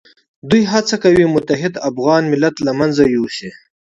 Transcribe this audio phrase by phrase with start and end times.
[0.49, 3.49] دوی هڅه کوي متحد افغان ملت له منځه یوسي.